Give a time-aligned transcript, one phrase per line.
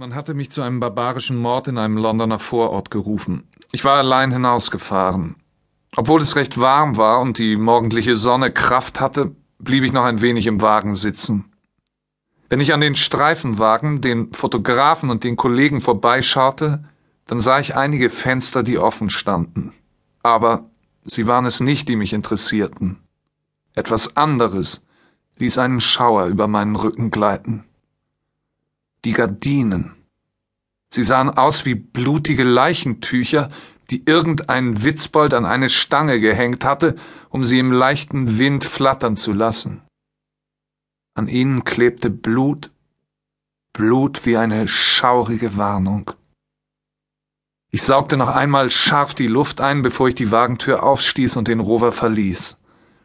[0.00, 3.48] Man hatte mich zu einem barbarischen Mord in einem Londoner Vorort gerufen.
[3.72, 5.34] Ich war allein hinausgefahren.
[5.96, 10.20] Obwohl es recht warm war und die morgendliche Sonne Kraft hatte, blieb ich noch ein
[10.20, 11.52] wenig im Wagen sitzen.
[12.48, 16.84] Wenn ich an den Streifenwagen, den Fotografen und den Kollegen vorbeischaute,
[17.26, 19.72] dann sah ich einige Fenster, die offen standen.
[20.22, 20.70] Aber
[21.06, 23.00] sie waren es nicht, die mich interessierten.
[23.74, 24.86] Etwas anderes
[25.38, 27.64] ließ einen Schauer über meinen Rücken gleiten
[29.04, 29.94] die Gardinen.
[30.90, 33.48] Sie sahen aus wie blutige Leichentücher,
[33.90, 36.96] die irgendein Witzbold an eine Stange gehängt hatte,
[37.30, 39.82] um sie im leichten Wind flattern zu lassen.
[41.14, 42.70] An ihnen klebte Blut,
[43.72, 46.10] Blut wie eine schaurige Warnung.
[47.70, 51.60] Ich saugte noch einmal scharf die Luft ein, bevor ich die Wagentür aufstieß und den
[51.60, 52.56] Rover verließ.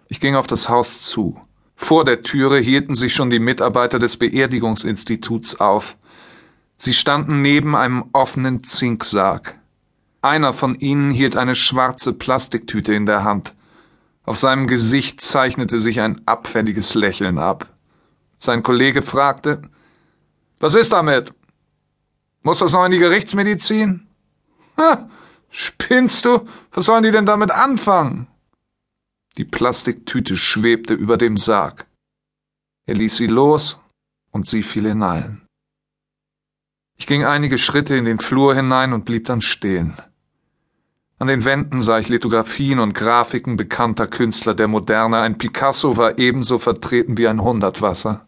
[0.08, 1.40] Ich ging auf das Haus zu.
[1.76, 5.98] Vor der Türe hielten sich schon die Mitarbeiter des Beerdigungsinstituts auf.
[6.78, 9.60] Sie standen neben einem offenen Zinksarg.
[10.22, 13.54] Einer von ihnen hielt eine schwarze Plastiktüte in der Hand.
[14.24, 17.68] Auf seinem Gesicht zeichnete sich ein abfälliges Lächeln ab.
[18.40, 19.62] Sein Kollege fragte,
[20.60, 21.34] Was ist damit?
[22.42, 24.08] Muss das noch in die Gerichtsmedizin?
[24.78, 25.10] Ha,
[25.50, 26.48] spinnst du?
[26.72, 28.28] Was sollen die denn damit anfangen?
[29.38, 31.88] Die Plastiktüte schwebte über dem Sarg.
[32.86, 33.80] Er ließ sie los
[34.30, 35.42] und sie fiel hinein.
[36.98, 39.98] Ich ging einige Schritte in den Flur hinein und blieb dann stehen.
[41.18, 45.20] An den Wänden sah ich Lithografien und Grafiken bekannter Künstler der Moderne.
[45.20, 48.28] Ein Picasso war ebenso vertreten wie ein Hundertwasser.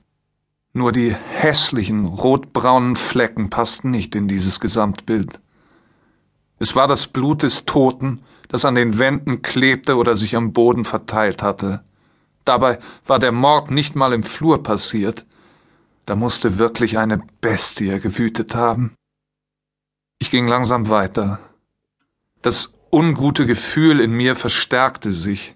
[0.74, 5.40] Nur die hässlichen rotbraunen Flecken passten nicht in dieses Gesamtbild.
[6.66, 10.84] Es war das Blut des Toten, das an den Wänden klebte oder sich am Boden
[10.84, 11.84] verteilt hatte.
[12.44, 15.28] Dabei war der Mord nicht mal im Flur passiert.
[16.08, 18.96] Da musste wirklich eine Bestie gewütet haben.
[20.18, 21.38] Ich ging langsam weiter.
[22.42, 25.56] Das ungute Gefühl in mir verstärkte sich.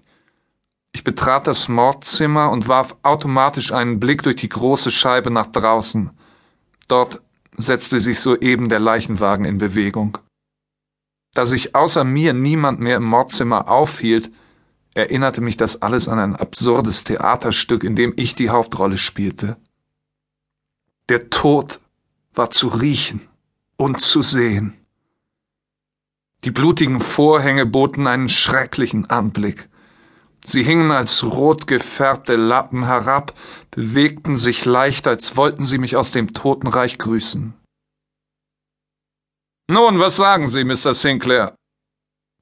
[0.92, 6.10] Ich betrat das Mordzimmer und warf automatisch einen Blick durch die große Scheibe nach draußen.
[6.86, 7.20] Dort
[7.58, 10.16] setzte sich soeben der Leichenwagen in Bewegung.
[11.34, 14.30] Da sich außer mir niemand mehr im Mordzimmer aufhielt,
[14.94, 19.56] erinnerte mich das alles an ein absurdes Theaterstück, in dem ich die Hauptrolle spielte.
[21.08, 21.80] Der Tod
[22.34, 23.28] war zu riechen
[23.76, 24.74] und zu sehen.
[26.44, 29.68] Die blutigen Vorhänge boten einen schrecklichen Anblick.
[30.44, 33.34] Sie hingen als rot gefärbte Lappen herab,
[33.70, 37.54] bewegten sich leicht, als wollten sie mich aus dem Totenreich grüßen.
[39.70, 40.94] Nun, was sagen Sie, Mr.
[40.94, 41.54] Sinclair?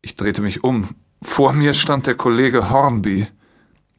[0.00, 0.94] Ich drehte mich um.
[1.20, 3.28] Vor mir stand der Kollege Hornby.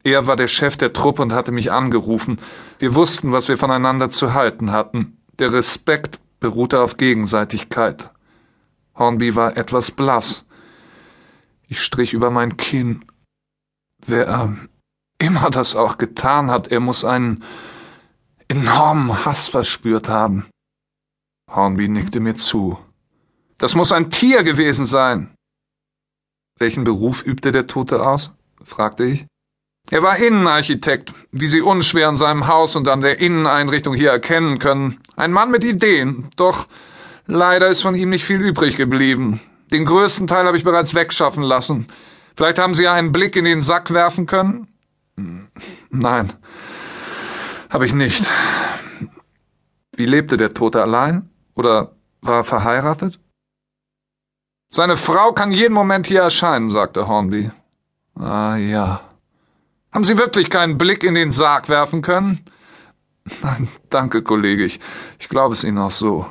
[0.02, 2.40] Er war der Chef der Truppe und hatte mich angerufen.
[2.80, 5.16] Wir wussten, was wir voneinander zu halten hatten.
[5.38, 8.10] Der Respekt beruhte auf Gegenseitigkeit.
[8.96, 10.44] Hornby war etwas blass.
[11.68, 13.04] Ich strich über mein Kinn.
[14.04, 14.56] Wer
[15.20, 17.44] immer das auch getan hat, er muss einen
[18.48, 20.46] enormen Hass verspürt haben.
[21.48, 22.76] Hornby nickte mir zu.
[23.60, 25.34] Das muss ein Tier gewesen sein.
[26.58, 28.32] Welchen Beruf übte der Tote aus?
[28.64, 29.26] fragte ich.
[29.90, 34.58] Er war Innenarchitekt, wie Sie unschwer an seinem Haus und an der Inneneinrichtung hier erkennen
[34.58, 35.00] können.
[35.14, 36.68] Ein Mann mit Ideen, doch
[37.26, 39.40] leider ist von ihm nicht viel übrig geblieben.
[39.70, 41.86] Den größten Teil habe ich bereits wegschaffen lassen.
[42.36, 44.68] Vielleicht haben Sie ja einen Blick in den Sack werfen können?
[45.90, 46.32] Nein,
[47.68, 48.24] habe ich nicht.
[49.92, 51.28] Wie lebte der Tote allein?
[51.54, 53.18] Oder war er verheiratet?
[54.72, 57.50] Seine Frau kann jeden Moment hier erscheinen, sagte Hornby.
[58.14, 59.00] Ah ja.
[59.92, 62.40] Haben Sie wirklich keinen Blick in den Sarg werfen können?
[63.42, 64.78] Nein, danke, Kollege, ich,
[65.18, 66.24] ich glaube es Ihnen auch so.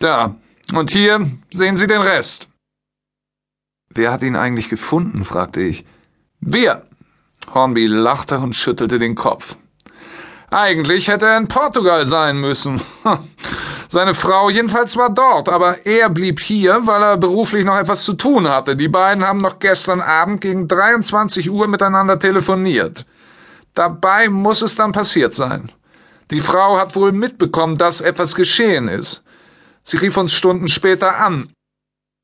[0.00, 0.34] Ja,
[0.74, 2.48] und hier sehen Sie den Rest.
[3.90, 5.24] Wer hat ihn eigentlich gefunden?
[5.24, 5.84] fragte ich.
[6.40, 6.86] Wir.
[7.54, 9.56] Hornby lachte und schüttelte den Kopf.
[10.50, 12.80] Eigentlich hätte er in Portugal sein müssen.
[13.90, 18.12] Seine Frau jedenfalls war dort, aber er blieb hier, weil er beruflich noch etwas zu
[18.12, 18.76] tun hatte.
[18.76, 23.06] Die beiden haben noch gestern Abend gegen 23 Uhr miteinander telefoniert.
[23.74, 25.72] Dabei muss es dann passiert sein.
[26.30, 29.22] Die Frau hat wohl mitbekommen, dass etwas geschehen ist.
[29.82, 31.50] Sie rief uns Stunden später an.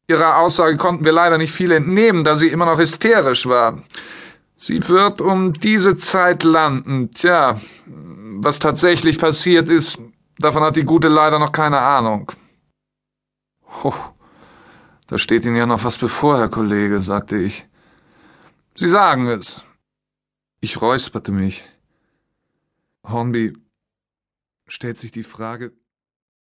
[0.07, 3.83] Ihrer Aussage konnten wir leider nicht viel entnehmen, da sie immer noch hysterisch war.
[4.59, 7.11] Sie wird um diese Zeit landen.
[7.11, 9.99] Tja, was tatsächlich passiert ist,
[10.39, 12.33] Davon hat die Gute leider noch keine Ahnung.
[13.83, 13.95] Oh,
[15.07, 17.67] da steht Ihnen ja noch was bevor, Herr Kollege, sagte ich.
[18.75, 19.65] Sie sagen es.
[20.61, 21.63] Ich räusperte mich.
[23.05, 23.53] Hornby
[24.67, 25.73] stellt sich die Frage,